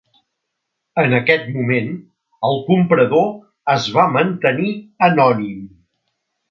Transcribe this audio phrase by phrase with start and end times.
[1.01, 1.91] En aquest moment
[2.49, 3.29] el comprador
[3.77, 4.77] es va mantenir
[5.11, 5.67] anònim.